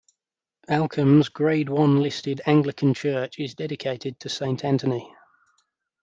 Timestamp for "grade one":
1.29-2.01